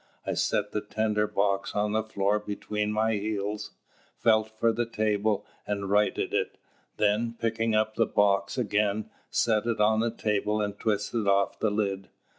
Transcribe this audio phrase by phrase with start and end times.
[0.25, 3.75] I set the tinder box on the floor between my heels,
[4.17, 6.57] felt for the table, and righted it;
[6.97, 11.69] then, picking up the box again, set it on the table and twisted off the
[11.69, 12.09] lid.